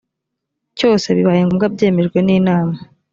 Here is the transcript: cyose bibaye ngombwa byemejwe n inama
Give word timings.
cyose 0.77 1.07
bibaye 1.15 1.41
ngombwa 1.45 1.65
byemejwe 1.73 2.19
n 2.23 2.29
inama 2.37 2.75